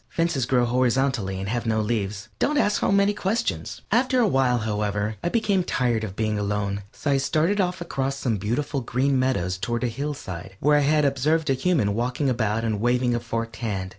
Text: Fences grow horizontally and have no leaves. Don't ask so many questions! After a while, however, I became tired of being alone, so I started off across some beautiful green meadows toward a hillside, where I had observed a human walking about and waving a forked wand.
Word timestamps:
Fences 0.09 0.47
grow 0.47 0.65
horizontally 0.65 1.39
and 1.39 1.47
have 1.47 1.67
no 1.67 1.79
leaves. 1.79 2.27
Don't 2.39 2.57
ask 2.57 2.81
so 2.81 2.91
many 2.91 3.13
questions! 3.13 3.81
After 3.91 4.19
a 4.19 4.25
while, 4.27 4.57
however, 4.57 5.17
I 5.23 5.29
became 5.29 5.63
tired 5.63 6.03
of 6.03 6.15
being 6.15 6.39
alone, 6.39 6.81
so 6.91 7.11
I 7.11 7.17
started 7.17 7.61
off 7.61 7.81
across 7.81 8.15
some 8.15 8.37
beautiful 8.37 8.81
green 8.81 9.19
meadows 9.19 9.59
toward 9.59 9.83
a 9.83 9.87
hillside, 9.87 10.55
where 10.59 10.77
I 10.77 10.81
had 10.89 11.05
observed 11.05 11.51
a 11.51 11.53
human 11.53 11.93
walking 11.93 12.31
about 12.31 12.63
and 12.63 12.81
waving 12.81 13.13
a 13.13 13.19
forked 13.19 13.61
wand. 13.61 13.89